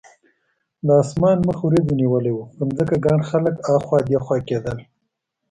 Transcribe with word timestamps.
د 0.85 0.87
اسمان 1.03 1.37
مخ 1.47 1.57
وریځو 1.63 1.97
نیولی 2.01 2.33
و، 2.33 2.39
پر 2.55 2.61
ځمکه 2.77 2.95
ګڼ 3.05 3.19
خلک 3.29 3.55
اخوا 3.75 3.97
دیخوا 4.09 4.37
کېدل. 4.47 4.77